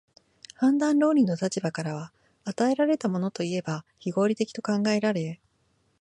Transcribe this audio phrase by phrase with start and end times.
[0.55, 2.11] 判断論理の立場からは、
[2.43, 5.39] 与えられたものといえば非合理的と考えられ、